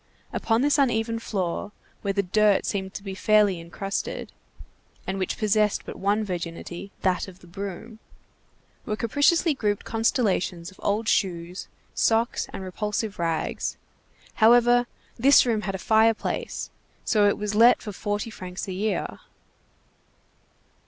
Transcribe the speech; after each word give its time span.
Upon 0.33 0.63
this 0.63 0.79
uneven 0.79 1.19
floor, 1.19 1.71
where 2.01 2.11
the 2.11 2.23
dirt 2.23 2.65
seemed 2.65 2.95
to 2.95 3.03
be 3.03 3.13
fairly 3.13 3.59
incrusted, 3.59 4.29
and 5.05 5.19
which 5.19 5.37
possessed 5.37 5.85
but 5.85 5.95
one 5.95 6.23
virginity, 6.23 6.89
that 7.03 7.27
of 7.27 7.37
the 7.41 7.45
broom, 7.45 7.99
were 8.83 8.95
capriciously 8.95 9.53
grouped 9.53 9.85
constellations 9.85 10.71
of 10.71 10.79
old 10.81 11.07
shoes, 11.07 11.67
socks, 11.93 12.47
and 12.51 12.63
repulsive 12.63 13.19
rags; 13.19 13.77
however, 14.41 14.87
this 15.19 15.45
room 15.45 15.61
had 15.61 15.75
a 15.75 15.77
fireplace, 15.77 16.71
so 17.05 17.27
it 17.27 17.37
was 17.37 17.53
let 17.53 17.79
for 17.79 17.91
forty 17.91 18.31
francs 18.31 18.67
a 18.67 18.73
year. 18.73 19.19